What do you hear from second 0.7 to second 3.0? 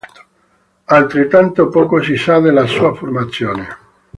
Altrettanto poco si sa della sua